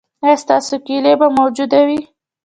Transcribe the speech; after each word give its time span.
ایا 0.23 0.35
ستاسو 0.43 0.75
کیلي 0.85 1.13
به 1.19 1.27
موجوده 1.37 1.79
وي؟ 1.87 1.99